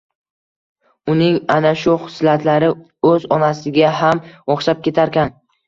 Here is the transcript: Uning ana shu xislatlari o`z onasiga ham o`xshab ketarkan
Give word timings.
Uning 1.13 1.37
ana 1.57 1.73
shu 1.83 1.95
xislatlari 2.07 2.71
o`z 3.13 3.29
onasiga 3.39 3.95
ham 4.01 4.25
o`xshab 4.57 4.85
ketarkan 4.91 5.35